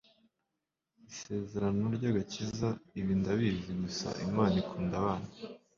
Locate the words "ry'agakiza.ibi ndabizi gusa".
1.95-4.07